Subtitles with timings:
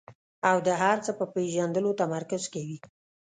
[0.49, 2.77] او د هر څه په پېژندلو تمرکز کوي.